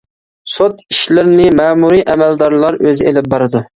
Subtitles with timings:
[0.53, 3.63] سوت ئىشلىرىنى مەمۇرىي ئەمەلدارلار ئۆزى ئېلىپ بارىدۇ.